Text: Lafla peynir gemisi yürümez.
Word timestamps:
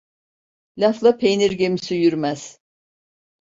Lafla 0.77 1.17
peynir 1.17 1.51
gemisi 1.51 1.95
yürümez. 1.95 2.59